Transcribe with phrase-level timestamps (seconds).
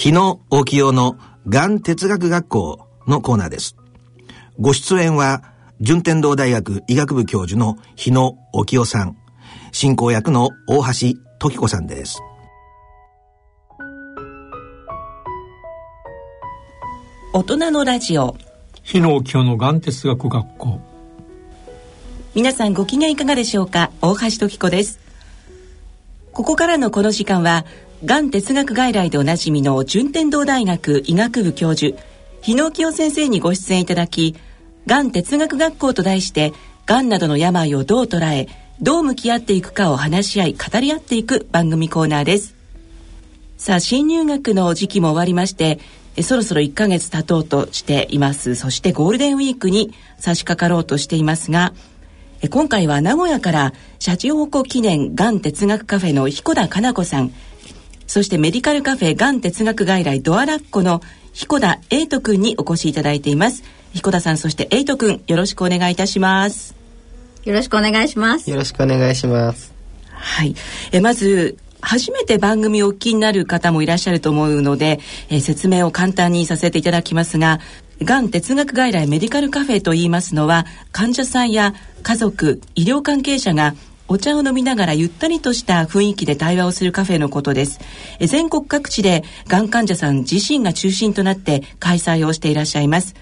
[0.00, 3.76] 日野沖夫のがん哲学学校のコーナーです。
[4.58, 5.42] ご出演は、
[5.82, 9.18] 順天堂大学医学部教授の日野沖夫さん、
[9.72, 12.22] 進行役の大橋時子さんです。
[17.34, 18.38] 大人のラジオ。
[18.82, 20.80] 日野沖夫のがん哲学学校。
[22.34, 23.90] 皆さんご機嫌いかがでしょうか？
[24.00, 24.98] 大橋時子です。
[26.32, 27.66] ここからのこの時間は
[28.02, 31.94] がん哲学外来でおなじみの順天堂大学医学部教授
[32.40, 34.34] 日野清先生にご出演いただき
[34.86, 36.54] がん哲学学校と題して
[36.86, 38.48] がんなどの病をどう捉え
[38.80, 42.54] どう向き合っていくかを話し合い語り合っていく番組コーナーです。
[43.58, 45.78] さあ新入学の時期も終わりまして
[46.22, 48.54] そろそろ1ヶ月経とうとしています。
[48.54, 51.74] そしてゴールデンウィークに差し掛かろうとしていますが
[52.48, 57.32] 今回は名古屋からシャチホコ記念がん哲学カフェの彦田かな子さん
[58.10, 61.00] そしてメディカルカフェがん哲学外来ドアラッコの
[61.32, 63.62] 彦田英斗くんにお越しいただいています。
[63.94, 66.74] 彦田さんそして英斗くんよろしくお願いいたします。
[67.44, 68.50] よろしくお願いします。
[68.50, 69.72] よろしくお願いします。
[70.10, 70.56] はい。
[70.90, 77.60] えまず初めて番組をお聞きになる方もいらっしゃると思うので、えー、説明を簡単にさせていただきますが
[78.02, 83.74] がん哲学外来メディカルカフェといいますのは患者さんや家族医療関係者が
[84.12, 87.78] お茶を飲みながらゆったりとした雰囲気で対話をするカフェのことです。
[88.18, 93.14] 全国各地でがん患者さん自身が中心となって開催をしていらっしゃいます。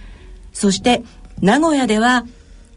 [0.55, 1.03] そして
[1.43, 2.25] 名古屋では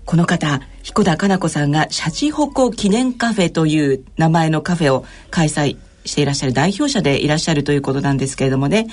[0.03, 8.87] この方彦田かな子さんがシャチホコ記念カフェという名前のカフェを開催していらっしゃる代表者でいらっしゃるということなんですけれどもね。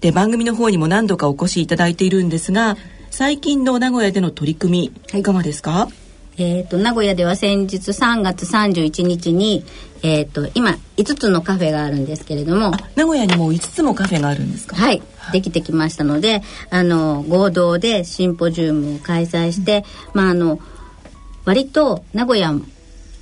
[0.00, 2.76] で番組の方にも何度かお越しいただいているんですが
[3.12, 5.22] 最近の名古屋での取り組みい。
[5.22, 6.03] かがですか、はい
[6.36, 9.64] えーと、名古屋では先日3月31日に、
[10.02, 12.72] えーと、今5つのカフェがあるんですけれども。
[12.96, 14.76] 名古屋にも5つもカフェがあるんですか？
[14.76, 15.02] はい
[15.32, 20.58] できてきましたのであの合同でシンポジウムを開催して、うん、まああの
[21.44, 22.52] 割と名古屋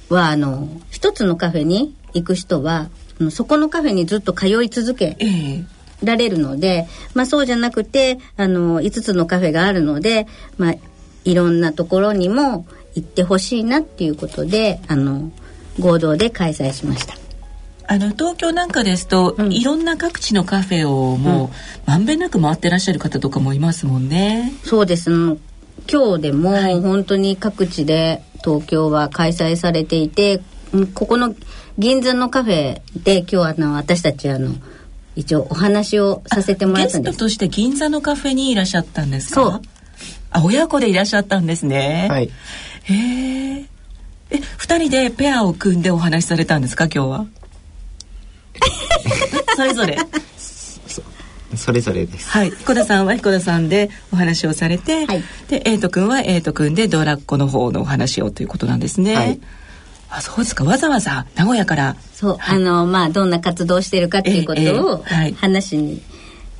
[0.08, 2.90] はあの一つのカフェに行く人は
[3.30, 5.64] そこのカフェにずっと通い続け、えー
[6.04, 10.26] られるので、まあそうじゃなくて、あの、5つのカフェがあるので、
[10.58, 10.74] まあ、
[11.24, 15.30] いろんなところにも行ってほしいなっていうことで、あの、
[15.78, 17.14] 合同で開催しました。
[17.88, 21.50] あの東京なんかですと、うん、いろんな各地のカフェをもう、うん、
[21.84, 24.52] まんべんなく回ってらっしゃる方とかもいますもんね。
[24.64, 25.10] そうです。
[25.10, 30.40] 今日でも本当に各地で東京は開催されていて、
[30.94, 31.34] ここの
[31.76, 34.52] 銀座のカフェで今日あの私たちあの
[35.16, 37.12] 一応お話をさせてもらったんです。
[37.12, 39.42] ゲストとして銀座のカフェにいらっしゃったんですか？
[39.42, 39.60] そう。
[40.30, 42.06] あ親子でいらっしゃったんですね。
[42.08, 42.30] はい
[42.84, 43.64] へえ
[44.30, 47.26] え二人でペアを組んでお話しされたんですか今日は？
[49.56, 49.98] それぞれ。
[51.56, 52.30] それぞれです。
[52.30, 59.14] はい、彦田さんは彦田さんでお話をされて、はい、で、エイト君はエイト君でドラッコの方のお話をということなんですね。
[59.14, 59.40] はい、
[60.08, 60.64] あ、そうですか。
[60.64, 61.96] わざわざ名古屋から。
[62.14, 65.04] そう、はい、あの、まあ、どんな活動してるかっていうことを
[65.36, 66.02] 話に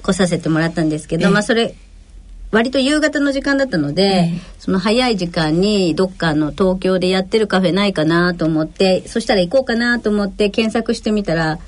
[0.03, 1.75] 来させてもらったんですけど、まあ、それ、
[2.53, 11.59] 割と夕方の時間だったので、その早い時間にどっかの東京でやってるカフェないかなと思ってそしたら行こうかなと思って検索してみたら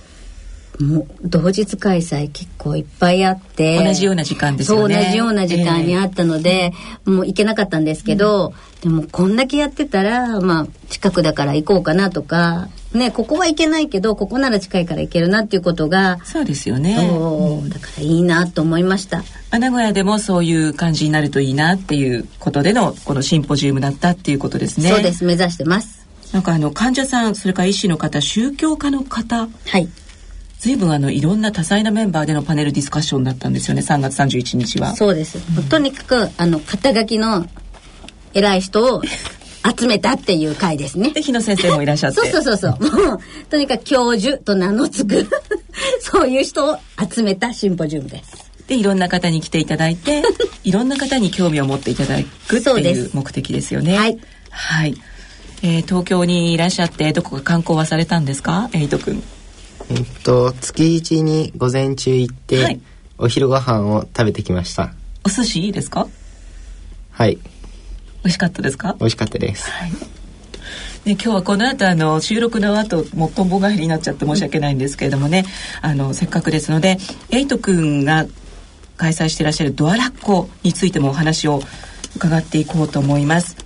[0.80, 4.94] もう同日開催結構いっぱいあって同じような時間ですよね。
[4.94, 6.72] そう同じような時間にあったので、
[7.06, 8.52] えー、もう行けなかったんですけど、
[8.84, 19.22] うん、でもこんだけやってたらまあ近くだから行こうかなとかねここは行けないけどここなら近いから行けるなっていうことがそうですよね、うん、だからいいなと思いました。
[19.58, 24.88] 名古屋でもそういう感じになるといいなっていうことでのこのシンポジウムだったっていうことですね。
[24.88, 26.06] そうです目指してます。
[26.32, 29.88] なんかあの患者さんそれから医師の方宗教家の方はい。
[30.58, 34.96] 随分あのいろんな多彩なメンバーでのパネルディスカッションだったんですよね3月31日は。
[34.96, 37.46] そうです、うん、とにかくあの肩書きの
[38.32, 39.02] 偉い人を
[39.78, 41.10] 集めたっていう回ですね。
[41.10, 42.16] で日野先生もいらっしゃって。
[42.20, 43.06] そうそうそうそう。
[43.08, 43.18] もう
[43.48, 45.30] とにかく教授と名の付く
[46.00, 46.78] そういう人を
[47.12, 48.50] 集めたシンポジウムです。
[48.68, 50.22] でいろんな方に来ていただいて
[50.64, 52.16] いろんな方に興味を持っていただ
[52.48, 53.96] くっていう目的ですよね。
[53.96, 54.18] はい、
[54.50, 54.94] はい。
[55.62, 58.68] えー、東京にいらっしゃってどこか観光はされたんですか？
[58.74, 59.22] エイト君。
[59.90, 62.80] えっと月一に午前中行って、はい、
[63.18, 64.92] お昼ご飯を食べてきました。
[65.24, 66.06] お寿司いいですか？
[67.10, 67.38] はい
[68.24, 68.96] 美味しかったですか？
[68.98, 69.90] 美味しかったです、はい。
[69.90, 69.96] ね、
[71.12, 75.44] 今日はこの後あの収録の後もっとんぼ返りになっちゃって申し訳ないんですけれどもね。
[75.82, 76.96] あのせっかくですので
[77.30, 78.26] エイト君が
[78.96, 81.60] 開催していらっしゃるドアラッコについてもお話を
[82.16, 83.56] 伺っていこうと思います。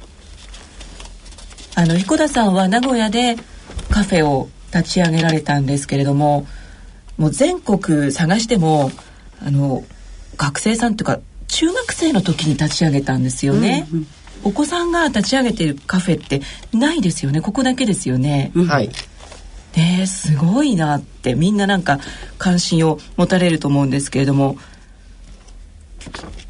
[1.76, 3.36] あの彦田さんは名古屋で
[3.90, 6.48] カフェを立ち上げられたんですけれども
[7.16, 8.90] もう全国探しても
[9.40, 9.84] あの
[10.36, 14.06] 学生さんというか中学生の時に立ち上げたんですよね、うんうん、
[14.48, 16.40] お子さんが立ち上げてるカフェって
[16.72, 17.40] ないですよね。
[17.40, 18.90] ここだけですよね、はい。
[19.76, 22.00] ねすごいなってみんななんか
[22.38, 24.56] 関心を持たれると思うんですけれども。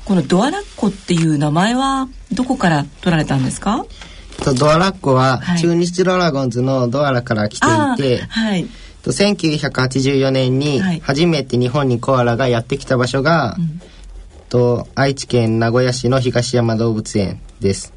[0.05, 3.85] このドアラッコっていう名前はどこから取られたんですか？
[4.57, 8.67] ドアラッコは中日ドラゴンズのドアラから来ていて、はい、
[9.03, 17.93] と1984年に初めて日本にコアラがやってきた場所が、はい、と愛知県名古屋市の東山動物園です。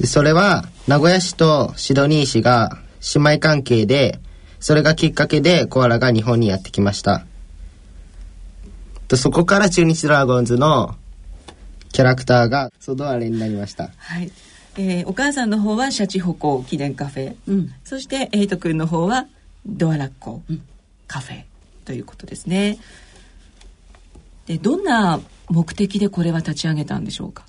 [0.00, 2.78] でそれは名古屋市とシドニー市が
[3.14, 4.18] 姉妹関係で
[4.60, 7.26] それがきっかけでコアラが日本にやってきました。
[9.08, 10.96] とそこから中日ドラゴンズの
[11.92, 13.90] キャラクターがソドアレになりました。
[13.96, 14.32] はい。
[14.76, 19.26] えー、お母さんの方はシャチホコ記念カフェ、うん、そしてエイト君の方は
[19.64, 20.62] ドアラッコ、うん、
[21.06, 21.44] カフェ。
[21.84, 22.78] ということですね。
[24.46, 27.44] でどんな目的でこれは立ち上げたんでしょうか？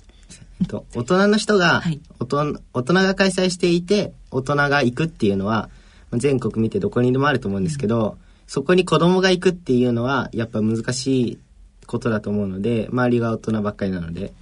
[0.94, 5.68] 大人の人が、はい、大人大人が開催していて大人が行くっていうのは
[6.12, 11.38] 全国見てどこにでもあると思うんですけど、うん、そこに子供が行くっていうのはやっぱ難しい
[11.86, 14.32] ことだと思うので周りが大人ばっかりなので、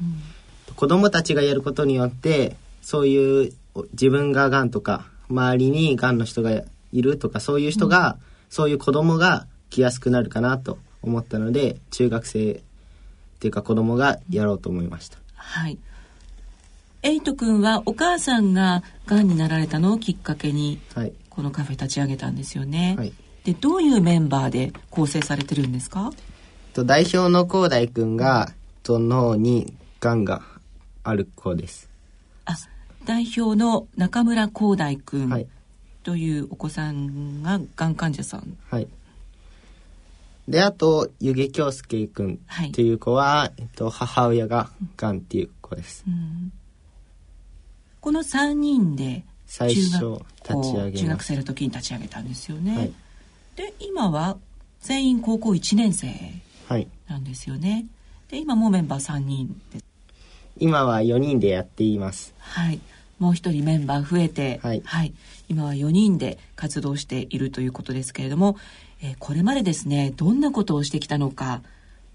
[0.68, 3.52] うん、子供たちがやることによってそういう
[3.92, 6.62] 自分ががんとか周りにがんの人が
[6.92, 8.20] いるとかそういう人が、うん、
[8.50, 12.60] そういう子供が来やすくなるかなと思ったので中学生っ
[13.40, 15.18] ていうか子供がやろうと思いました。
[15.34, 15.78] はい
[17.04, 22.94] エイト君はお母さんががんになられたのをきっかけに、はい、このカフェ立ち上げたんですよね。
[22.96, 23.12] はい、
[23.44, 26.12] でどういうメンバーで構成されてるんですか？
[26.72, 28.52] と代表の広大君が
[28.82, 30.40] と脳にがんが
[31.02, 31.90] ある子です。
[32.46, 32.56] あ
[33.04, 35.46] 代表の中村広大君、はい、
[36.04, 38.56] というお子さんががん患者さん。
[38.70, 38.88] はい。
[40.48, 46.04] で、あと、湯気京介くんっていう子は、はい、えっと、母親ががんっていう子です。
[46.06, 46.52] うん、
[48.04, 52.76] この3人で最初中学生の時に立ち上げたんですよね。
[52.76, 52.92] はい、
[53.56, 54.36] で、今は
[54.82, 56.08] 全員高校1年生
[57.08, 57.70] なんですよね。
[57.70, 57.86] はい、
[58.32, 59.84] で、今もメンバー3人です。
[60.58, 62.34] 今は4人でやっています。
[62.40, 62.80] はい。
[63.18, 65.14] もう一人メンバー増えて、はい、はい、
[65.48, 68.58] 今は4人で活動しているということですけれども、
[69.00, 71.62] えー、これまでですねどんなことをしてきたのか、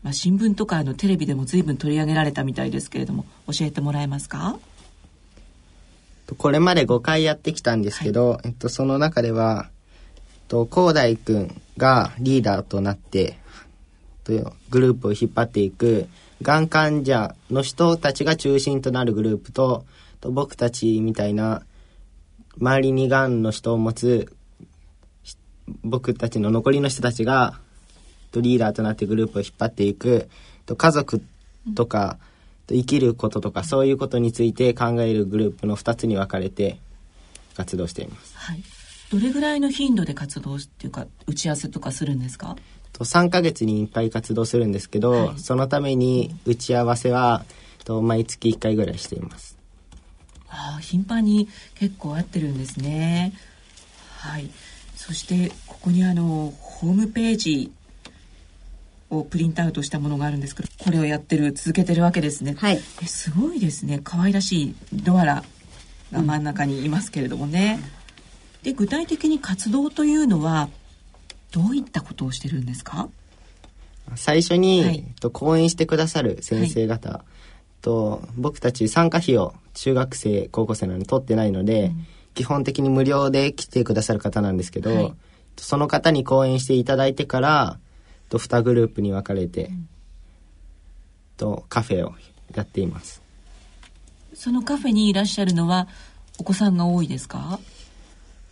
[0.04, 4.60] まあ、新聞とかのテレビでも随分取り上げられたみたいですけれども教えてもらえますか？
[6.36, 9.70] これまで5回やってきたんですけど、はい、えっと、その中では
[10.48, 13.38] と広大君がリーダーとなって
[14.24, 16.08] とグループを引っ張っていく
[16.42, 19.86] がん患者の人たちが中心となるグループと
[20.22, 21.64] と僕たちみたいな
[22.60, 24.34] 周りにがんの人を持つ
[25.84, 27.60] 僕たちの残りの人たちが
[28.32, 30.30] とリーダーとなってグループを引っ張っていく
[30.66, 31.22] と家族
[31.76, 32.26] とか、と
[32.74, 36.78] 生きることとかそういうことについて考えるグループの2つに分かれて
[37.56, 38.38] 活動しています。
[38.38, 38.64] はい、
[39.12, 42.56] どれぐらいの頻度で活動っていうか打ち合わせとかするんですか？
[42.94, 47.46] と3ヶ月に1回活動するんですけど、はい、そのために打ち合わせは
[47.86, 49.58] と毎月1回ぐらいしています。
[50.48, 53.34] ああ頻繁に結構合ってるんですね。
[54.18, 54.50] はい。
[54.96, 57.72] そしてここにあのホームページ
[59.10, 64.02] をプリントアウトしたものがあるんですけどこれをやってる続けてるわけですね、はい、えすごいですね。
[64.04, 65.44] 可愛らしいドアラ
[66.12, 67.80] が真ん中にいますけれどもね、
[68.60, 70.70] うん、で具体的に活動というのは
[71.52, 73.10] どういったことをしてるんですか？
[74.16, 77.22] 最初に、はい、と講演してくださる先生方、はい。
[77.82, 85.14] と僕たち参加費を中学生高校生なのに取ってないので、うん、基本的に無料で来てくださる方なんですけど、はい、
[85.58, 87.80] その方に講演していただいてから
[88.30, 89.90] と2グループに分かれて、うん、
[91.38, 92.14] とカフェを
[92.56, 93.22] やっています。
[94.34, 95.88] そのカフェにいらっしゃるのは
[96.38, 97.60] お子さんが多いですか？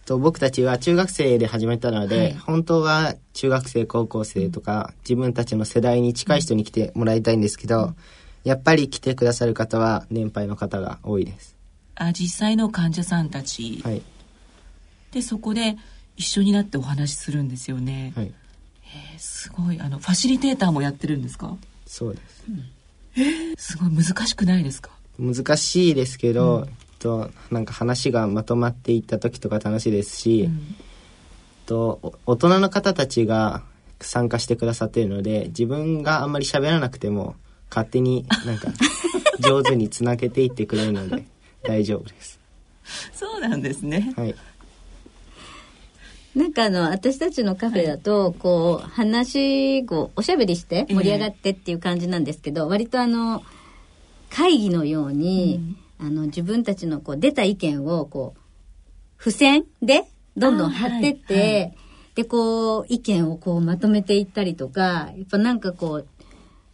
[0.06, 7.96] と僕たちは中学生で始めたので、はい、本当は中学生高校生とか自分たちの世代に近い人に来てもらいたいんですけど、うん。
[8.44, 11.54] やっぱり来てくださる方は年配の方が多いです。
[11.96, 14.02] あ実際の患者さんたち、はい、
[15.12, 15.76] でそこで
[16.16, 18.14] 一緒になってお話しするんですよね。
[18.16, 18.32] はい、
[19.14, 19.80] えー、すごい。
[19.80, 21.56] あのファシリテーターもやってるんですか？
[21.86, 22.66] そうです、うん、
[23.16, 24.92] えー、すごい難しくないですか？
[25.20, 30.76] 難しいですけど、うん、となんか話がまとまっていった時とか楽しいですし、うん、
[31.66, 33.64] と大人の方たちが
[34.00, 37.36] 参加してくださっているので自分があんまり喋らなくても
[37.70, 38.70] 勝手になんか
[39.40, 41.26] 上手につなげていってくれるので
[41.64, 42.40] 大丈夫です。
[43.14, 44.14] そうなんですね。
[44.16, 44.36] はい。
[46.38, 53.42] なんかあの私たちのカフェだと、こう話こうおしゃべりして盛り上がってっていう感じなんですけど、割とあの
[54.30, 60.04] 会議のように、あの自分たちのこう出た意見をこう付箋で
[60.38, 61.54] どんどん貼ってって、はい。
[61.54, 61.78] はい。
[62.14, 66.08] でこう意見をこうまとめていったりとかやっぱなんかこう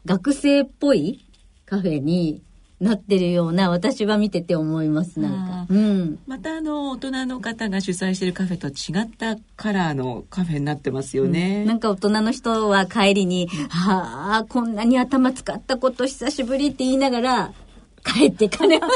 [0.05, 1.25] 学生っぽい
[1.65, 2.41] カフェに
[2.83, 5.73] なってるような私は見てて思いますなんあか。
[5.73, 11.65] うんまたあの大人の方が主催しているカフェと違ったカラーのカフェになってますよね。
[11.65, 17.53] なんか大人の人は帰りに「はあこんなに頭使ったこと久しぶり」って言いながら
[18.03, 18.93] 帰ってかれます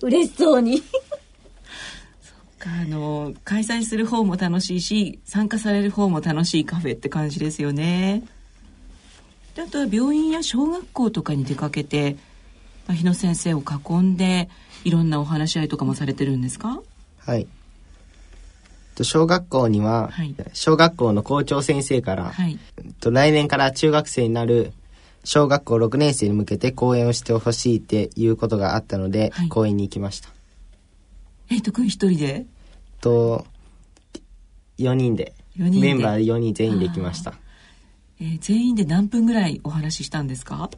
[0.02, 0.82] 嬉しそうに
[2.66, 8.22] あの開催する方も楽しいし参加される方も楽しいカフェって感じですよね。
[9.54, 12.22] であとは病院や小学校とかに出かけて、まあ、
[12.92, 14.48] 日野先生を囲んで
[14.84, 16.80] いろんなお話し合いとかもされてるんですか？
[17.18, 17.46] はい。
[18.94, 22.58] と小学校には、はい小学校の校長先生から、はい。
[23.00, 24.72] と来年から中学生になる
[25.24, 30.28] 小学校6年生に向けて講演をしてほしいっていうことがあったので、はい講演に行きました。
[31.50, 32.46] エイト君一人で？
[33.00, 33.46] と
[34.78, 37.34] 4人で四人でメンバー4人全員で行きました。
[38.20, 40.70] えー全員で何分ぐらいお話ししたんですか？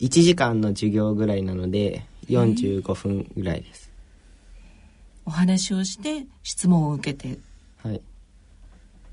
[0.00, 3.90] 1時間の授業ぐらいなので45分ぐらいです。
[5.24, 7.38] お話をして質問を受けて。
[7.82, 8.00] はい。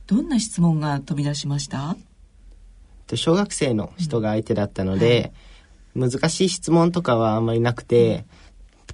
[0.07, 1.95] どんな質問が飛び出しました？
[3.07, 5.31] と小学生の人が相手だったので、
[5.95, 8.25] 難しい質問とかはあんまりなくて、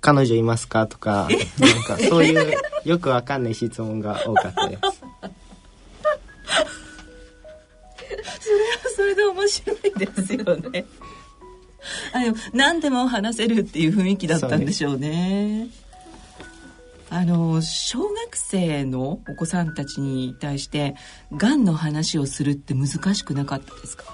[0.01, 0.87] 彼女いますか？
[0.87, 1.27] とか、
[1.59, 2.53] なんか そういう
[2.85, 4.81] よくわかんない質問が多かったです。
[8.95, 10.85] それで面白いですよね
[12.13, 15.67] あの何でも話せるっていう雰囲気だったんでしょうね。
[17.11, 20.95] あの小学生のお子さんたちに対して
[21.35, 24.05] がんの話をするって難しくなかったですか？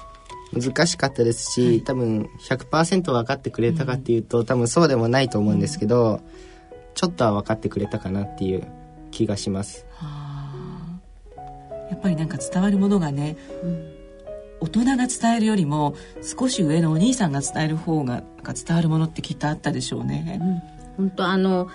[0.53, 6.21] 難しかったですし、多分100%分かってくれたかっていうと、多分そうでもないと思うんですけど、
[6.93, 8.65] ちょっとは分かってくれたかなっていう
[9.11, 9.85] 気がします。
[9.95, 10.99] はあ
[11.91, 13.35] やっぱりなんか伝わるものがね、
[14.61, 20.39] 大人が伝えるよりも少し上のお兄さんが伝える方が伝わるものってきっとあったでしょうね、
[20.97, 21.69] 本当あの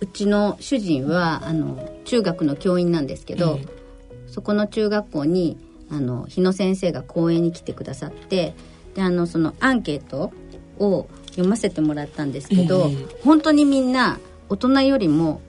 [0.00, 3.66] うちの主人はあの中学の教員なんですけど、え
[4.26, 5.56] そこの中学校に
[5.90, 8.54] あの日野先生が講演に来てくださって
[8.94, 10.32] であのそのアンケート
[10.78, 12.96] を読ませてもらったんですけど、ええ。
[13.22, 14.18] 本当にみんな
[14.48, 15.40] 大人よりも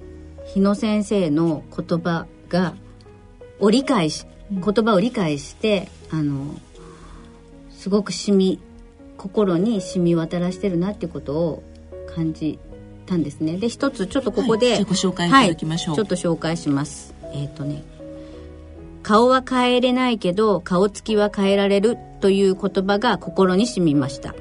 [0.53, 2.75] 日野先生の言葉が
[3.59, 6.55] を理解し言葉を理解してあの
[7.71, 8.59] すごく染み
[9.17, 11.63] 心に染み渡らしてるなっていうことを
[12.15, 12.59] 感じ
[13.05, 13.57] たんですね。
[13.57, 15.95] で一つちょっとここで、はいご紹介いただきましょう。
[15.95, 17.13] はいちょっと紹介します。
[17.33, 17.83] えっ、とね
[19.03, 24.35] 顔は変えれないけど顔つきは変えられるという言葉が心に染みました。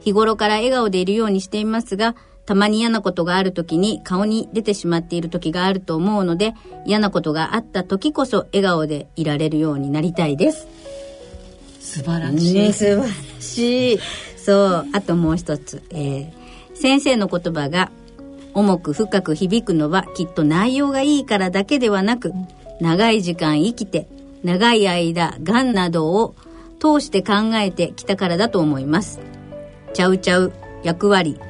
[0.00, 2.14] 日頃から笑顔でいるようにしていますが
[2.48, 10.66] たまに嫌なことがある時に顔に出てしまっている時があると思うので嫌なことがあった時こそ笑顔でいられるようになりたいです
[11.80, 13.06] 素晴らしい、ね、素晴ら
[13.40, 13.98] しい。
[14.36, 14.86] そう。
[14.92, 15.82] あともう一つ。
[15.90, 16.38] えー
[16.80, 17.90] 先生の言葉が
[18.54, 22.32] 重く深く響くのはきっと内容がいいからだけではなく、
[22.80, 24.06] 長い時間生きて、
[24.44, 26.36] 長い間、がんなどを
[26.78, 29.18] 通して考えてきたからだと思います。
[29.92, 30.52] ちゃうちゃう、
[30.84, 31.40] 役割、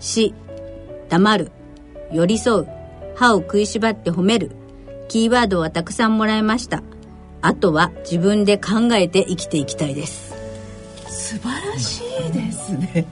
[0.00, 0.34] 死、
[1.08, 1.52] 黙る、
[2.12, 2.68] 寄り添う、
[3.14, 4.50] 歯を食いしばって褒める、
[5.08, 6.82] キーワードはたくさんもらいました。
[7.42, 10.34] あとは自分で考えて生きていきたいです。
[11.08, 13.06] 素晴らしいですね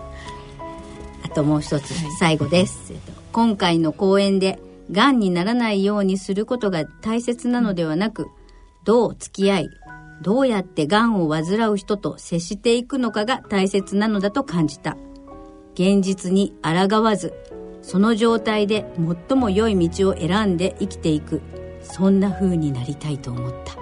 [1.24, 2.92] あともう一つ、最後です。
[2.92, 4.58] えっと今回の講演で、
[4.90, 8.28] がんにならないようにすることが大切なのではなく、
[8.84, 9.70] どう付き合い、
[10.22, 14.96] どうやってがんを患う人と接していくのかが大切なのだと感じた。
[15.74, 17.32] 現実に抗わず、
[17.82, 18.84] その状態で
[19.28, 21.40] 最も良い道を選んで生きていく、
[21.82, 23.74] そんな風になりたいと思った。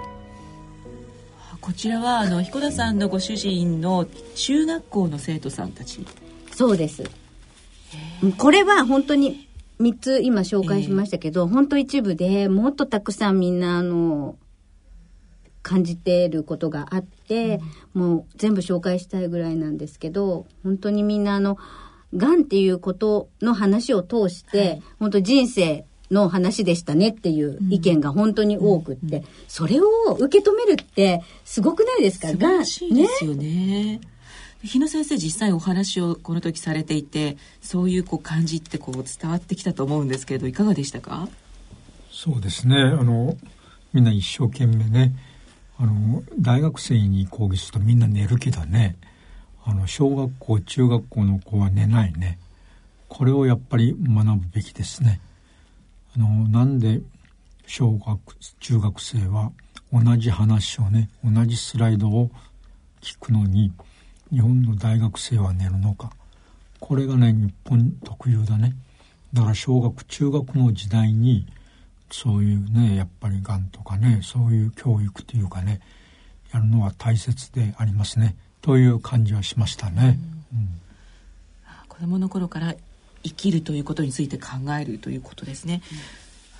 [1.61, 6.05] こちらはあの彦田さんのご主人の中学校の生徒さんたち
[6.55, 7.03] そうです。
[8.37, 9.47] これは本当に
[9.79, 14.37] 3つ今紹介しましたけど、本当一部でもっとたくさんみんなあの
[15.61, 17.59] 感じていることがあって、
[17.93, 21.57] もう全部紹介したいぐらいなんですけど本当にみんなあの
[22.15, 24.81] がんっていうことの話を通して、はい。
[24.99, 29.85] 本当人生の話でしたねっていう意見が本当に多くって、それを
[30.17, 32.29] 受け止めるってすごくないですか？
[32.29, 34.01] 素晴らしいですよね。
[34.63, 41.29] 日野先生実際お話をこの時されていてそういうこう感じってこう伝わってきたと思うんですけれどいかがでしたか？
[42.11, 42.75] そうですね。
[42.75, 43.37] あの
[43.93, 45.13] みんな一生懸命ね
[45.81, 48.97] あの大学生に講義するとみんな寝るけどね。
[49.63, 52.37] あの小学校中学校の子は寝ないね。
[53.07, 55.21] これをやっぱり学ぶべきですね。
[56.17, 56.99] あのなんで
[57.65, 58.19] 小学
[58.59, 59.53] 中学生は
[59.93, 62.29] 同じ話をね同じスライドを
[62.99, 63.71] 聞くのに
[64.31, 66.11] 日本の大学生は寝るのか。
[66.81, 68.73] これがね日本特有だね。
[69.31, 71.47] だから小学中学の時代に
[72.11, 75.81] そういうねやっぱりがんとかねそういう教育というかね
[76.53, 80.19] やるのは大切でありますねという感じはしましたね。
[80.51, 80.69] うん、
[81.87, 82.75] 子供の頃から
[83.23, 84.47] 生きるということについて考
[84.79, 85.81] えるということですね。
[85.91, 85.97] うん、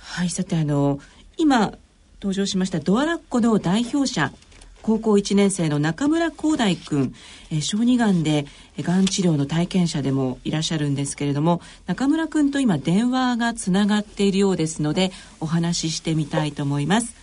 [0.00, 1.00] はいさてあの
[1.36, 1.72] 今
[2.20, 4.32] 登場しましたドアラッコの代表者
[4.82, 7.14] 高校1年生の中村光大君、
[7.50, 8.46] えー、小児がんで
[8.80, 17.14] がん治療の体験者でもいらっしゃるんですけれども中村君と今電話がつながっているようですのでお話ししてみたいと思います。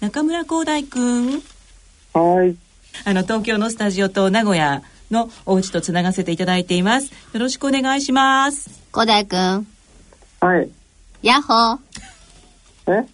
[0.00, 1.42] 中村光大君。
[2.12, 2.56] はい。
[3.04, 7.10] あの東京のスタジオと名古屋のお家とつながせていただいています。
[7.32, 8.70] よろしくお願いします。
[8.92, 9.66] 光大君。
[10.40, 10.70] はい。
[11.22, 13.02] ヤッホー。
[13.02, 13.06] え？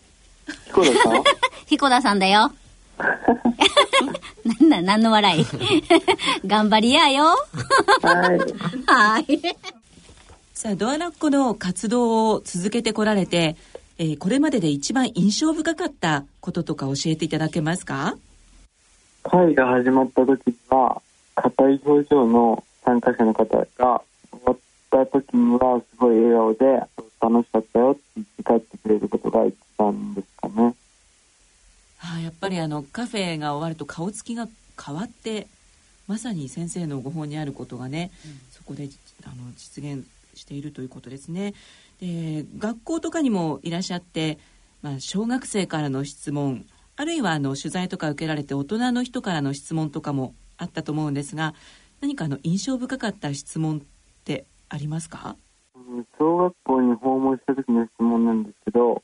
[0.67, 1.25] 彦田さん？
[1.67, 2.53] 彦田さんだよ
[2.99, 5.45] なんだ、何の笑い？
[6.47, 7.25] 頑張りやよ。
[8.03, 8.39] はい。
[8.87, 9.41] はい。
[10.53, 13.57] さあ、ドアラッコの活動を続けてこられて、
[13.99, 18.17] えー、これまでで一番印象深かったこととか教えていただけますか？
[19.23, 21.01] 会が始まった時には、
[21.35, 24.57] 硬い表情の参加者の方が、終わっ
[24.91, 26.83] た時にはすごい笑顔で、
[27.21, 30.75] 楽しかったよって言って帰ってくれることが一番ですかね。
[32.13, 34.49] あやっぱりあのカフェが終わると顔つきが
[34.85, 35.47] 変わって
[36.07, 38.89] まさに先生のご本にあることがね、うん、そこで
[39.25, 41.55] あの実現しているということですね。
[42.01, 44.39] で学校とかにもいらっしゃって、
[44.83, 51.55] まあ、小学生からの質問あるいはあの取材とか受けられて大人の人からの質問とかもあったと思うんですが
[52.01, 53.81] 何かあの印象深かった質問っ
[54.25, 55.37] てありますか？
[56.19, 59.03] 小学校に訪問した時の質問なんですけど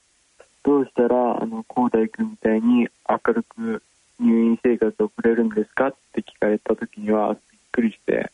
[0.62, 3.82] どうしたらあの広大君みたいに明るく
[4.20, 7.40] 入院生活を送れるんですかって聞かれた時にはびっ
[7.72, 8.30] くりして。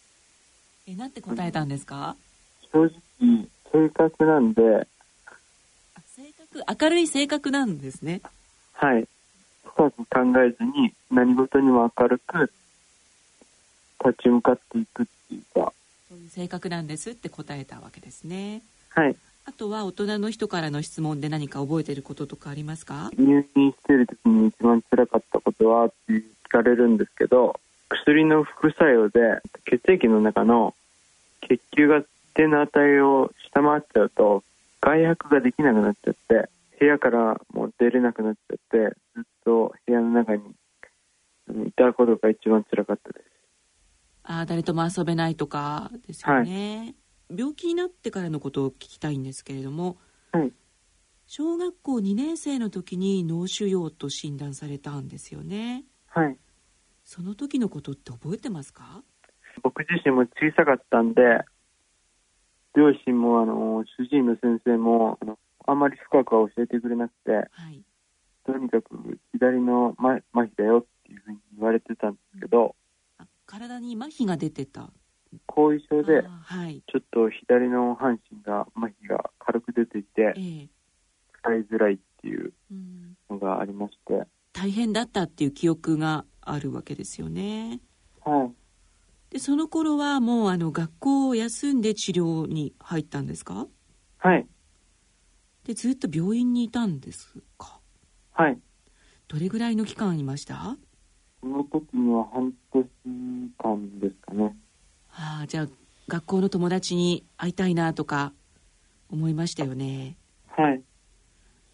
[0.88, 2.16] えなんて答えたんですか？
[2.72, 2.92] 正直
[3.72, 4.86] 性格なんで。
[6.06, 8.20] 性格明るい性格なんですね。
[8.72, 9.06] はい。
[9.64, 12.50] 深く考えずに何事にも明るく
[14.04, 15.72] 立ち向かっていくっていうか。
[16.08, 18.62] そういう性格なんですって答えたわけですね。
[18.88, 19.16] はい
[19.48, 23.10] あとは大人の人からの質問で何か覚えてることとかありますか？
[23.16, 30.74] 入院してる時に一番辛かったことはって聞かれるんですけど薬の副作用で血液の中の
[31.42, 34.42] 血球が一定の値を下回っちゃうと
[34.80, 40.42] 外泊ができなくなっちゃって部屋からもう出れなくなっちゃってずっと部屋の中に
[41.68, 43.24] いたことが一番辛かったです。
[44.24, 46.94] ああ誰とも遊べないとかですよね、はい
[47.30, 49.98] 病気になってからのことを聞きたいんですけれども、
[50.32, 50.52] はい、
[51.26, 55.84] 小学校2年生の時に脳腫瘍と診断されたんですよね。
[56.08, 56.36] はい。
[57.04, 59.02] その時のことって覚えてますか？
[59.62, 61.22] 僕自身も小さかったんで
[62.74, 67.82] 両親もあの主治医の先生もあのあんまり深くは教えてくれなくて、はい、
[68.44, 72.76] とにかく左の麻痺だよっていうふうに言われてたんですけど、
[73.46, 74.90] 体に麻痺が出てた？
[75.56, 80.68] 後遺症で、はい、ちょっと左の半身が麻痺が軽く出ていて、えー、
[81.40, 82.52] 使いづらいっていう
[83.30, 87.80] のがありまして、うん、大変だったっていう記憶があるわけですよね。
[88.22, 88.50] は
[89.30, 93.66] い、でその頃はもうあの学校を休んで治療に入ったんですか？
[94.18, 94.46] はい。
[95.64, 97.80] でずっと病院にいたんですか？
[98.32, 98.58] はい。
[99.26, 100.76] どれぐらいの期間いました？
[101.40, 102.86] その時には半年
[103.58, 104.54] 間ですかね
[105.18, 105.68] ああじゃあ
[106.08, 108.32] 学校の友達に会いたいなとか
[109.10, 110.16] 思いましたよね。
[110.48, 110.82] はい。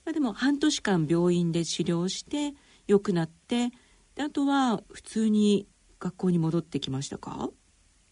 [0.04, 2.54] まあでも半年間病院で治療して
[2.86, 3.70] 良くなって
[4.14, 5.66] であとは普通に
[5.98, 7.50] 学校に戻ってきましたか？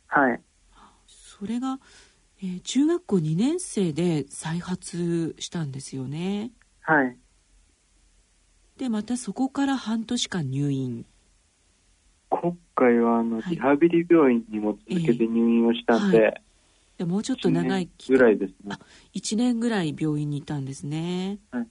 [0.09, 0.41] はい。
[1.07, 1.79] それが、
[2.43, 6.51] えー、中学校2年生で再発したんですよね。
[6.81, 7.17] はい。
[8.77, 11.07] でまたそこから半年間入院。
[12.31, 16.43] 今回はあの、リハビリ病院にも続けて入院をしたんで、はい。
[16.97, 18.77] でもうちょっと長い期間ぐらいですね。
[19.15, 21.67] 1年ぐらい病院にいたんですね、はい、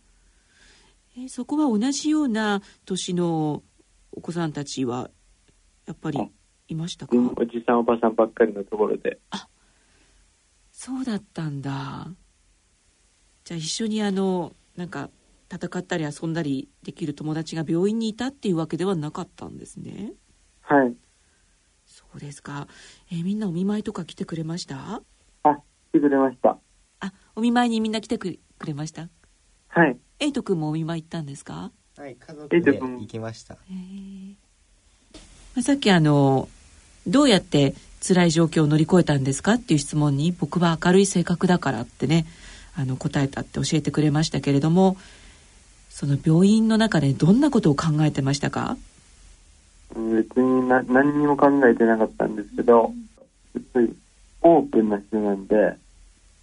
[1.25, 3.61] えそこは同じような年の
[4.11, 5.11] お子さんたちは
[5.85, 6.19] やっぱり
[6.67, 7.15] いましたか？
[7.15, 9.19] おじさんおばさんばっかりのところで。
[9.29, 9.47] あ
[10.71, 12.07] そうだったんだ。
[13.43, 15.11] じゃあ一緒にあのなんか
[15.51, 20.13] 戦ったり遊んだりできる友達が病院にいたっていうわけではなかったんですね
[20.69, 20.95] はい。
[21.85, 22.67] そうですか、
[23.11, 25.01] えーみんなお見舞いとか来てくれました？
[25.43, 26.57] あ、来てくれました。
[26.99, 29.09] あお見舞いにみんな来てくれました？
[29.67, 29.97] はい。
[30.19, 31.71] エイト君もお見舞い行ったんですか？
[31.97, 33.55] はい、家族で行きました。
[33.55, 33.59] ま
[35.57, 36.47] あさっきあの
[37.07, 37.73] どうやって
[38.07, 39.53] 辛い状況を乗り越えたんですか？
[39.53, 42.27] っていう質問に僕は明るい性格だからってね
[42.75, 44.97] あの答えたって教えてくれましたけれども
[45.89, 48.77] その病院の中でどんなことを考えてましたか？
[49.95, 52.93] 別にな何にも考えてなかったんですけど、
[53.55, 53.95] やっぱり
[54.41, 55.75] オープンな人なんで、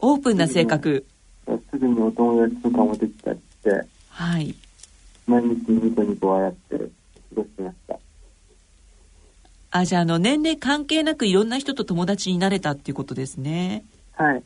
[0.01, 1.07] オープンな性格、
[1.71, 4.55] すぐにお友達とかもできたりして、はい。
[5.27, 6.85] 毎日ニコニコ笑って過
[7.35, 7.99] ごしてました。
[9.73, 13.85] あじゃああの年齢関係なくいろんな人と友達になれたっていうことですね。
[14.15, 14.43] はい。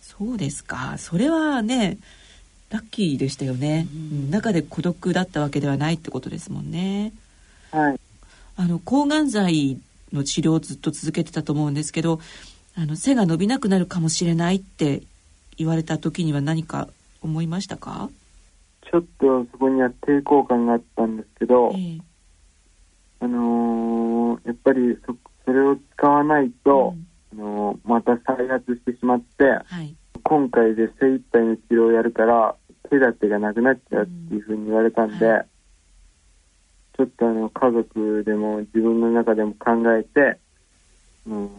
[0.00, 0.94] そうですか。
[0.98, 1.98] それはね
[2.70, 4.30] ラッキーでしたよね、うん。
[4.30, 7.12] 中で孤独だったわけではないってことですもんね
[7.74, 8.00] はい。
[8.56, 9.80] あの抗がん剤
[10.12, 12.20] の治療をずっと続けてたと思うんですけど
[12.76, 15.02] あの背が伸びなくなるかもしれないって
[15.56, 16.88] 言われた時には何か
[17.20, 18.10] 思いましたか、
[18.90, 21.98] ちょっとそこには抵抗感があったんですけど、ええ。
[23.20, 26.94] あのーやっぱりそそれを使わないと、
[27.32, 29.94] あのーまた再発してしまって、はい。
[30.22, 32.54] 今回で精一杯の治療をやるから、
[32.90, 35.44] 手立てがなくなっちゃうっていうふうに言われたんで、うんは
[36.96, 40.38] ちょっとあの、家族でも自分の中でも考えて、
[41.26, 41.50] うん、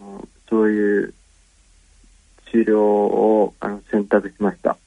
[0.49, 1.13] そういう
[2.51, 4.77] 治療をあの選択しました。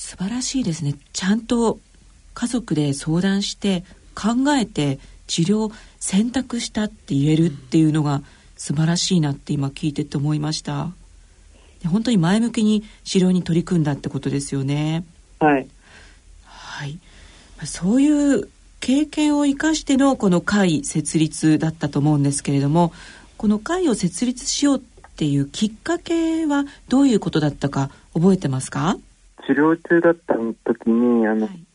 [0.00, 1.78] 素晴らしいですねちゃんと
[2.32, 3.84] 家族で相談して
[4.14, 8.22] 考えて治療を選択したって言えるっていうのが
[8.56, 10.88] 素晴らしいなって今聞いてて思いました
[11.82, 15.04] で本当に前向きに治療に取り組んだってことですよね
[15.38, 15.68] はい。
[16.46, 17.09] はい、まあ
[17.66, 18.48] そういう
[18.80, 22.92] 経験を生かしてのこの会設立だったと思うんですけれども
[23.36, 24.80] この会を設立しようっ
[25.16, 28.96] ていうきっかけはどういうことだったか覚えてますか、
[29.46, 31.66] 治療中だった時に、あの、はい。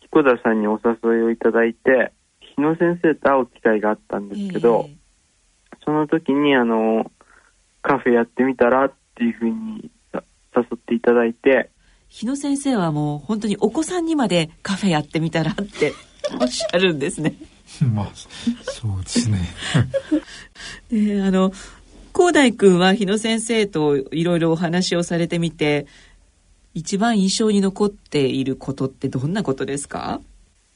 [0.00, 4.94] 彦田さんにお誘いをいただいて、日野先生と会う機会があったんですけど、え
[5.84, 7.10] その時に、あの、
[7.82, 10.22] カフェやってみたらっていうふうにさ
[10.56, 11.70] 誘っていただいて、
[12.16, 15.92] 日野先生はもう本当にお子さんにまでカフェやってみたらって
[16.40, 17.34] おっしゃるんですね。
[17.92, 18.10] まあ
[18.62, 19.40] そうですね。
[20.92, 21.50] であの
[22.14, 25.86] 広大君は日野先生といろいろお話をされてみて
[26.72, 30.20] 一番印象に残っていることってどんなことですか？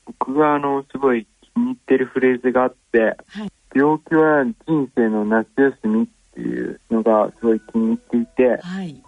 [0.07, 3.53] 僕があの、すごい気に入ってるフレーズがあって、はい。
[3.75, 9.03] 病気は人生の夏休みっていうのがすごい気に入っていて、はい、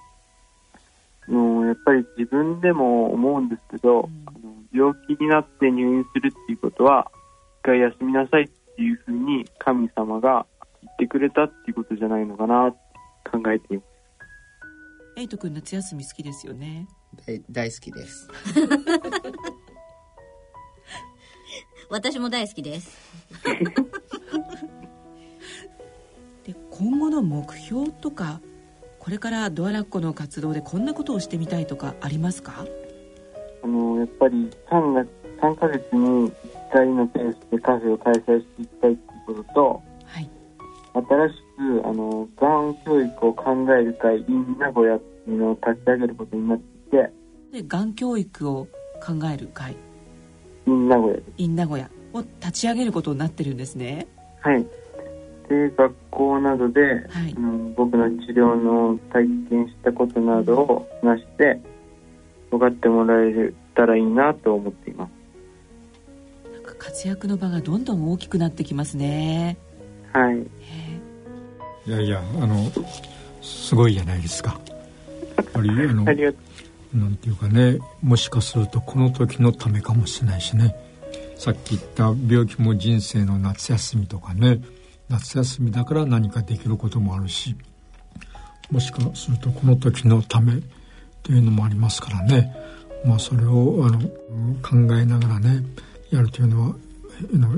[1.30, 4.38] もうやっぱり自分でも思うんですけど、んあの
[4.72, 7.10] 病気になって入院するっていうことは、
[7.62, 10.46] 一回休みなさいっていうふうに神様が
[10.82, 12.78] 言ってくれたっていうことじゃないのかなって
[13.30, 13.86] 考えています。
[15.16, 16.86] エイト君夏休み好きですよね
[17.26, 18.28] 大大好きです。
[21.90, 22.98] 私も大好きです。
[26.46, 28.40] で今後の目標とか
[29.10, 32.64] これからドアラッコの活動でこんなことをしてみたいとかありますか？
[33.60, 35.08] あの、やっぱり3月、
[35.42, 36.32] 3ヶ月に1
[36.72, 40.30] 回のペースでカフェを開催していきたいっていうことと、はい。
[40.94, 41.34] 新し
[41.82, 47.12] く、あの、がん教育を考える会 in 名古屋っていうのを立ち上げることになっていて、
[47.50, 48.68] でがん教育を
[49.04, 49.74] 考える会。
[50.68, 54.06] in 名古屋 in 名古屋を立ち上げることになってるんですね。
[54.40, 54.64] はい。
[55.50, 56.88] で、学校などで、は
[57.26, 57.34] い。
[57.36, 61.60] あの僕の治療の体験したことなどを話して、
[62.50, 66.52] 分かってもらえたらいいなと思っています。
[66.52, 69.58] なんか活躍の場がどんどん大きくなってきますね。
[70.12, 70.38] はい。
[70.38, 70.40] へ
[71.86, 72.70] いやいやあの
[73.42, 74.60] すごいじゃないですか。
[75.36, 76.38] やっぱりあの ありがと
[76.94, 80.76] なんていうかねもしかするとこの時のためかもしれないしね。
[81.36, 84.60] さっき言った病気も人生の夏休みとかね
[85.10, 87.56] 夏休みだから何かできることもあるし
[88.70, 90.62] もしかするとこの時のため
[91.22, 92.54] というのもありますからね
[93.04, 93.98] まあそれをあの
[94.62, 95.64] 考えながらね
[96.10, 96.76] やるというのは
[97.34, 97.56] あの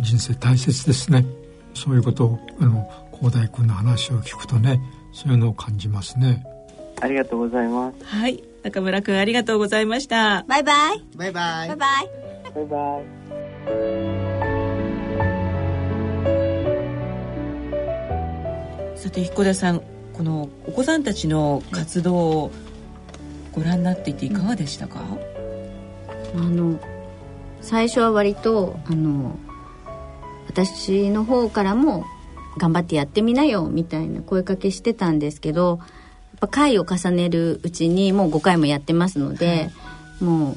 [0.00, 1.24] 人生大切ですね
[1.72, 4.80] そういうことをあの広大君の話を聞くとね
[5.12, 6.44] そういうのを感じますね。
[7.00, 7.04] う。
[7.04, 7.96] ありがとうございます。
[8.02, 11.04] えはい中村君ありがとうございましたバイバイ。
[11.16, 11.68] バイバイ。
[11.68, 12.08] バイバイ。
[12.54, 14.33] バイバイ。
[19.04, 19.82] さて彦田さん
[20.14, 22.50] このお子さんたちの活動を
[23.52, 25.04] ご覧になっていていかがでしたか、
[26.34, 26.80] あの
[27.60, 29.38] 最初は割とあの
[30.46, 32.06] 私の方からも
[32.56, 35.84] 頑張ってやってみなよみたいな声かけしてたんですけどや
[36.36, 39.68] っぱ回を重ねるうちにもう5回もやってますので、
[40.18, 40.56] もう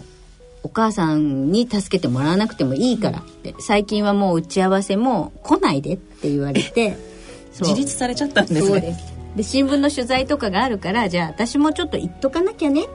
[0.64, 7.16] お母さんに助けてもらわなくてもいいからって最近はもう打ち合わせも来ないでって言われて
[7.60, 8.98] 自立されちゃったんですね。
[9.36, 12.88] で新聞の取材とかがあるからじゃあ私もちょっと言っとかなきゃね。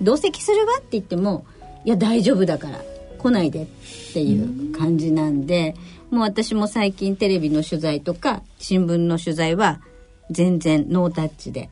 [0.00, 1.44] 同席するわって言っても
[1.84, 2.80] いや大丈夫だから
[3.18, 3.66] 来ないでっ
[4.12, 5.76] ていう感じなんで、
[6.10, 9.80] もう私も最近テレビの取材とか新聞の取材は
[10.30, 11.70] 全然ノータッチで。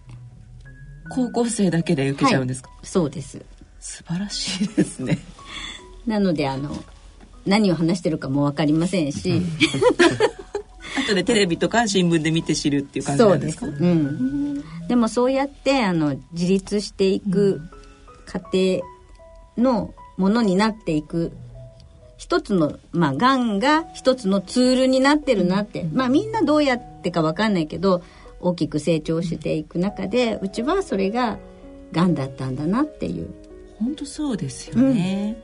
[1.12, 3.44] 高校生だけで受けちゃうんですか、はい、そうです。
[3.80, 5.18] 素晴らしいですね。
[6.06, 6.70] なのであの
[7.46, 9.42] 何を話してるかも分かりませんし、
[10.96, 13.66] 後でテレビとか新聞で見て知るっていう感じなんですか？
[13.66, 17.60] そうです、うん、でもそうやってあの自立していく
[18.26, 18.80] 過程
[19.56, 21.32] のものになっていく
[22.16, 28.02] 一つのまあがんが一つのツールになってるなって、まあみんなどうやってか分かんないけど
[28.40, 31.38] 大きく成長していく中でうちはそれが
[31.92, 33.32] がんだったんだなっていう。
[33.78, 35.38] 本当そうですよね、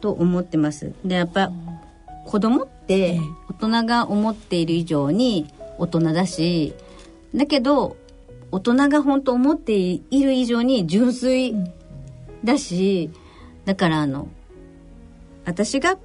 [0.00, 0.94] と思ってます。
[1.04, 1.52] でやっぱ
[2.24, 5.46] 子供って大人が思っている以上に
[5.78, 6.74] 大人だし
[7.34, 7.96] だけど
[8.52, 11.54] 大人が本当思っている以上に純粋
[12.44, 13.10] だし
[13.64, 14.28] だからあの
[15.44, 15.98] 私が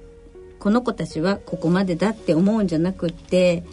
[0.58, 3.64] この子たちはここまでだって思うんじゃなくって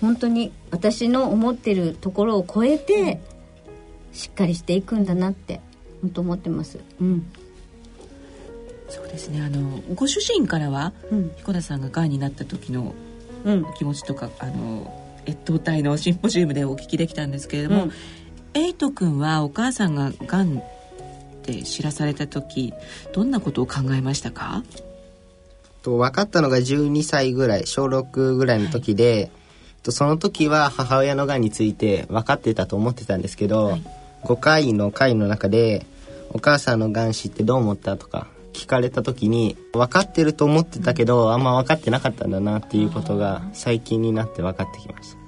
[0.00, 3.20] 本当に私の思ってるところを超えて
[4.12, 5.60] しっかりしていくんだなって
[6.00, 6.80] 本当思ってます。
[7.00, 7.30] うん
[8.90, 9.40] そうですね。
[9.40, 11.32] あのご主人からは、うん。
[11.38, 12.94] 彦田さんががんになった時の
[13.78, 14.92] 気持ちとかあの
[15.26, 17.92] 越冬隊のシンポジウムでお聞きできたんですけれども、うん。
[18.54, 20.62] エイト君はお母さんががんっ
[21.42, 22.74] て知らされた時
[23.12, 24.64] どんなことを考えましたか？
[25.82, 29.30] と分かったのが12歳ぐらい小6ぐらいの時で、
[29.82, 33.82] とその時は母親のがんについて分かってたと思ってたんですけど、はい。
[34.24, 35.86] 5回の回の中で
[36.34, 45.18] 「お母さんのがん知ってどう思った?」とか聞かれた時に分かってると思ってたけど、あんま分かってなかったんだなっていうことが最近になって分かってきました。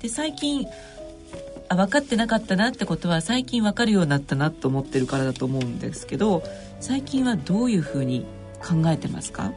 [0.00, 0.66] で最近
[1.68, 6.42] あ分かってなかったなってことは最近分かるようになったなと思ってるからだと思うんですけど
[6.80, 8.26] 最近はどういうふうに
[8.60, 9.52] 考えてますか？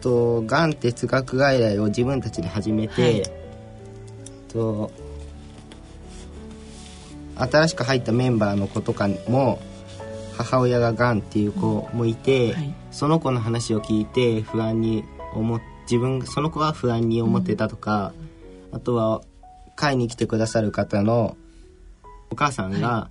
[0.00, 3.22] とがん哲学外来を自分たちで始めて、はい。
[4.48, 4.90] と
[7.36, 9.60] 新しく入ったメンバーの子とかも
[10.36, 12.74] 母親ががんっていう子もいて、はい。
[12.90, 18.12] その子の話を聞いて不安に思っ自分その子は不安に思ってたとか、
[18.72, 19.22] あとは
[19.76, 21.36] 会に来てくださる方の
[22.30, 23.10] お母さんが、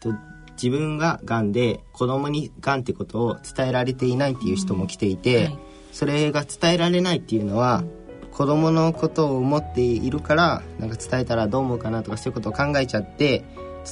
[0.00, 0.14] と
[0.52, 5.58] 自分ががんで子供にがんってことを伝えられていないっていう人も来ていて、はい。
[5.92, 7.84] それが伝えられないっていうのは、
[8.32, 13.44] 子供のことを思っているからなんか伝えたらどう思うかなとかそういうことを考えちゃって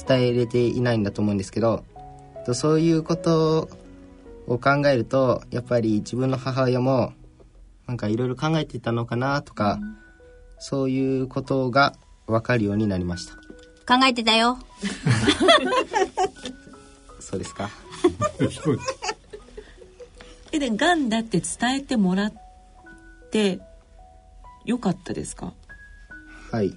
[0.07, 1.85] 伝えれていないんだと思うんですけど
[2.45, 3.69] とそういうこと
[4.47, 7.13] を考えるとやっぱり自分の母親も
[7.87, 9.79] なんかいろいろ考えてたのかなとか、
[10.59, 11.93] そういうことが
[12.27, 13.35] 分かるようになりました。
[13.97, 14.57] 考えてたよ。
[17.19, 17.69] そうですか？
[18.63, 18.99] そうです
[20.53, 22.33] えでがんだって伝えてもらっ
[23.31, 23.59] て
[24.65, 25.53] よかったですか？
[26.51, 26.69] はい。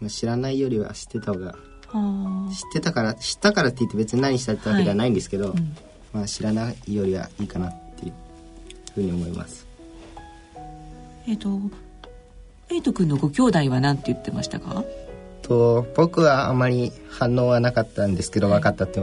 [0.00, 1.56] まあ知らないよりは知ってた方がは
[1.92, 5.76] 知ってたから知ったからって言って別に何したってわけではないんですけど、うん
[6.12, 8.12] まあ知らないよりはいいかなっていう
[8.94, 9.66] ふうに思います。
[11.26, 11.60] えっ、と
[12.70, 14.84] エイト君のご兄弟は何て言ってましたか？
[15.42, 19.00] と僕はあまり反応はなかったんですけど分かったって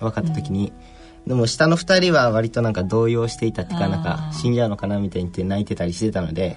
[0.00, 0.72] 分かった時に、
[1.26, 6.56] でも下の2人は割となんか動揺していたっていうかなんか死んじゃうのかなみたいに言って泣いてたりしてたので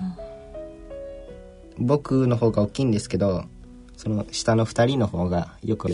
[1.78, 3.46] 僕の方が大きいんですけど
[4.02, 5.88] その下の2人の方がよく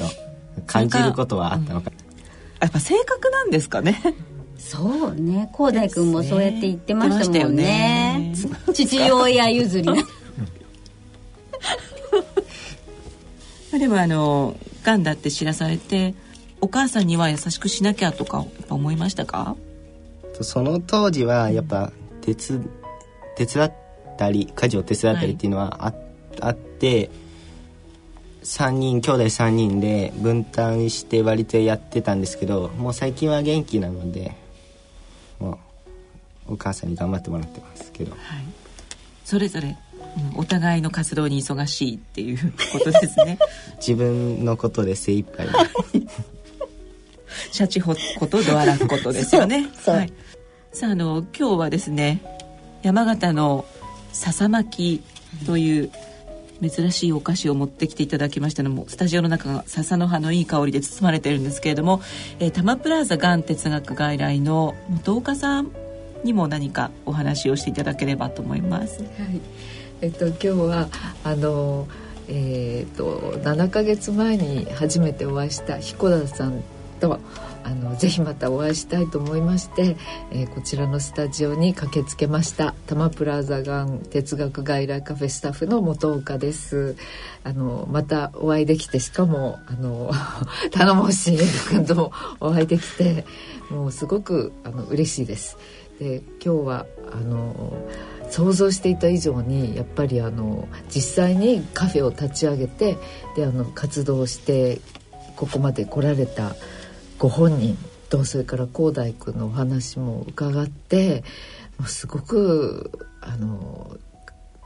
[0.65, 1.91] 感じることはあったのか。
[2.61, 4.01] やっぱ性格なんですかね。
[4.57, 5.49] そうね。
[5.53, 8.31] 広大君もそうやって言ってましたもんね。
[8.33, 9.87] 言ってま父親譲り
[13.73, 16.15] なでもあのがんだって知らされて
[16.61, 19.57] お母さんには優しくしなきゃとかやっぱ思いましたか？
[20.39, 21.91] その当時はやっぱ
[22.21, 22.61] 手つ
[23.35, 23.73] 手伝っ
[24.17, 25.93] たり家事を手伝ったりっていうのはあ,、
[26.39, 27.09] あって
[28.47, 34.31] 3人兄弟3人で分担して割とやってたんですけどもう最近は元気なので
[35.37, 35.59] も
[36.47, 38.11] うお母さんに頑張ってもらってますけど。
[38.11, 38.19] はい。
[39.25, 39.75] それぞれ
[40.37, 43.37] お互いの活動に忙しいっていうことですね。
[43.85, 45.45] 自分のことで精一杯。
[47.51, 49.69] シャチホコとドアラッコとですよね。
[49.85, 50.13] はい、
[50.71, 52.21] さああの今日はですね
[52.81, 53.65] 山形の
[54.13, 55.03] 笹巻
[55.45, 55.91] という
[56.61, 62.01] 珍しいお菓子を持ってきていただきましたのもスタジオの中が笹の葉のいい香りで包まれてるんですけれども、
[62.39, 65.71] えー、多摩プラザがん哲学外来の本岡さん
[66.23, 69.01] にも何かお話をしていただければと思います。
[69.01, 69.41] はい
[70.01, 70.89] えっと、今日は
[71.23, 71.87] あの、
[72.27, 76.63] えー、っと7か月前に初めてお会いした彦田さん
[76.97, 77.19] と
[77.63, 79.97] あのぜひまたお会いしたいと思いまして、
[80.31, 86.95] えー、こちらのスタジオに駆けつけました多摩プラザガン哲学外来カフェスタッフの本岡です。
[87.43, 90.11] あのまたお会いできてしかもあの
[90.71, 93.25] 頼もしい君ともお会いできて
[93.69, 95.57] もうすごくあの嬉しいです。
[95.99, 97.73] で今日はあの
[98.29, 102.97] 想像していた以上にやっぱりあの実際にカフェを立ち上げて
[103.35, 104.79] であの活動して
[105.35, 106.55] ここまで来られた
[107.17, 107.77] ご本人
[108.09, 111.23] とそれから広大君のお話も伺って
[111.77, 113.97] もうすごくあの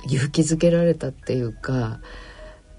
[0.06, 2.00] 勇気づけられたっていうか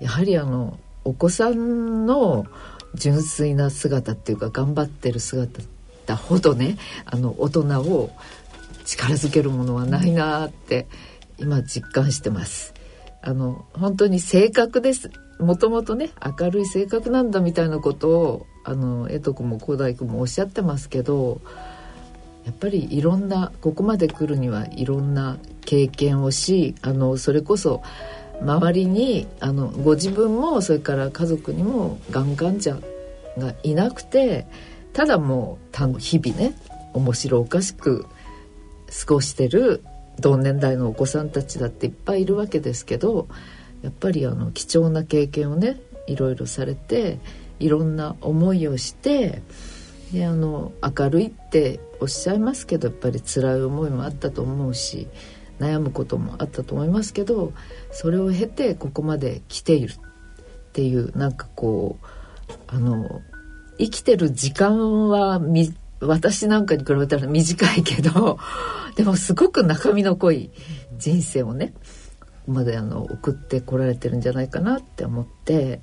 [0.00, 2.46] やはりあのお子さんの
[2.94, 5.60] 純粋な姿っていうか頑張ってる姿
[6.06, 8.10] だほどねあの大人を
[8.84, 10.86] 力づけるものはないなって
[11.38, 12.74] 今実感してます。
[13.24, 21.40] あの本当に性格ですもともとね明るい性格なんだみたいなことをあの江戸君も広大君もおっしゃってますけど
[22.44, 27.82] やっぱりいろんなここまで来るにはいろんな経験をしあのそれこそ
[28.40, 32.78] 周りにあのご自分もそれから家族にもがん患者
[33.38, 34.46] がいなくて
[34.92, 36.54] ただもう日々ね
[36.92, 38.06] 面白おかしく
[39.06, 39.84] 過ごしてる
[40.18, 43.28] 同年代のお子さんたちだっていっぱいいるわけですけど
[43.82, 47.18] やっぱりあの貴重な経験をねいろいろされて
[47.62, 49.42] いろんな思いをして
[50.12, 55.06] であの明るいっておっしゃいますけどやっぱり辛い思いもあったと思うし
[55.60, 57.52] 悩むこともあったと思いますけど
[57.92, 59.96] それを経てここまで来ているっ
[60.72, 63.20] ていうなんかこうあの
[63.78, 65.40] 生きてる時間は
[66.00, 68.38] 私なんかに比べたら短いけど
[68.96, 70.50] でもすごく中身の濃い
[70.98, 71.72] 人生をね
[72.46, 75.80] まであの送ってこられてるんじゃないかなって思って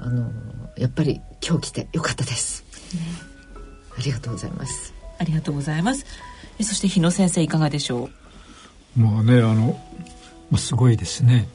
[0.00, 0.30] あの
[0.76, 3.00] やっぱり今日来てよかったです、ね、
[3.96, 4.94] ありがとうございます。
[5.18, 6.06] ありがとうございます。
[6.60, 8.08] そして日野先生いかがでしょ
[8.96, 9.00] う？
[9.00, 9.78] まあねあの、
[10.50, 11.48] まあ、すごいですね。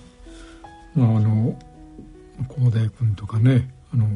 [0.94, 1.58] まああの
[2.56, 4.08] 広大君とかねあの、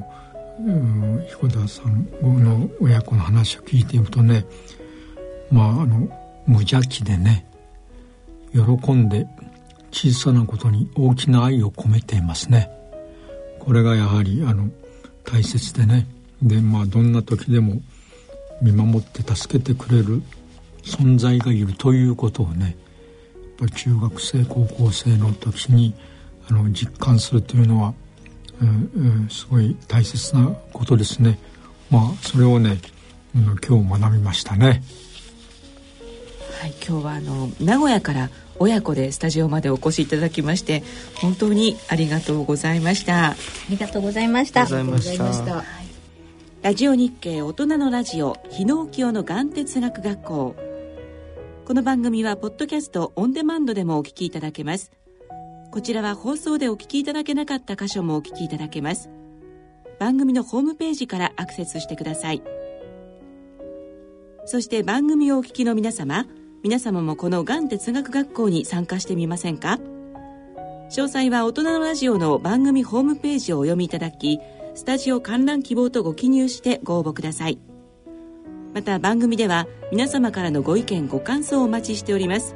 [0.59, 4.45] うん、彦田さんの親子の話を聞いているとね
[5.51, 6.09] まああの
[6.45, 7.45] 無邪気でね
[8.53, 9.27] 喜んで
[9.91, 12.69] 小さなことに大きな愛を込めていますね
[13.67, 14.69] これがやはりあの
[15.25, 16.07] 大切でね
[16.41, 17.81] でまあどんな時でも
[18.61, 20.23] 見守って助けてくれる
[20.83, 22.75] 存在がいるということをねやっ
[23.59, 25.93] ぱり中学生高校生の時に
[26.49, 27.93] あの実感するというのは、
[28.61, 31.37] えー、すごい大切なことですね。
[31.91, 32.79] まあそれをね、
[33.35, 34.81] うん、今日学びましたね。
[36.61, 40.83] はい、今日はあの名古屋から親子でスタジオまでお越しいただきまして
[41.15, 43.31] 本当にありがとうございました。
[43.31, 43.35] あ
[43.69, 44.61] りがとうございました。
[44.61, 45.63] ありがとうございました。
[46.63, 50.55] ラジオ日経大人のラジオ日野清の眼哲学学校。
[51.65, 54.91] この番組はポッドキャストオンデマンドでもお聞きいただけます。
[55.71, 59.09] こちらは放送でお聞きいただけなかった箇所もお聞きいただけます。
[59.99, 62.41] 番組のホームページからアクセスしてください。
[64.45, 66.25] そして番組をお聞きの皆様
[66.63, 69.79] 皆様もこのがん哲学学校に参加してみませんか？
[70.89, 74.39] 詳細は大人のラジオの番組ホームページをお読みいただき
[74.73, 77.59] スタジオ観覧希望とご記入してご応募ください。
[78.73, 82.55] また番組では皆様からのご意見ご感想をお待ちしております。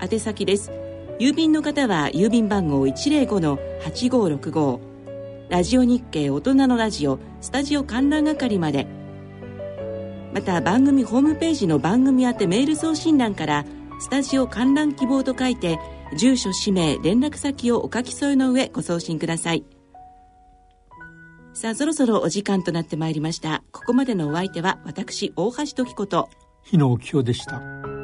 [0.00, 0.70] 宛先です。
[1.18, 4.78] 郵便の方は郵便番号105-8565
[5.48, 8.86] ラジオ日経大人のラジオスタジオ観覧係まで。
[10.38, 13.64] また番組ホームページの番組宛てメール送信欄から
[13.98, 15.80] スタジオ観覧希望と書いて
[16.16, 19.64] 住所氏名連絡先をお書き添えの上ご送信ください。
[21.54, 23.64] さあそろそろお時間となってまいりました。
[23.72, 26.30] ここまでのお相手は私大橋時子と
[26.62, 27.97] 日野清でした。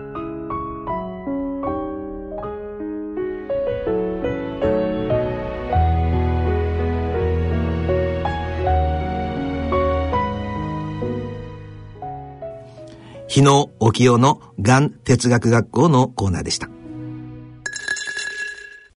[13.34, 16.68] 日野沖夫のがん哲学学校のコーナーでした。